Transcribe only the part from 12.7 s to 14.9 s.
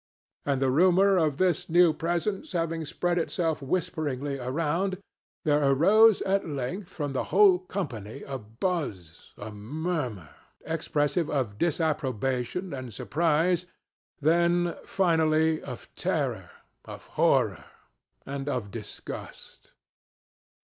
and surprise—then,